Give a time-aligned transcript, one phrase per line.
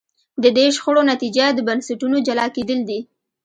[0.43, 2.99] د دې شخړو نتیجه د بنسټونو جلا کېدل دي.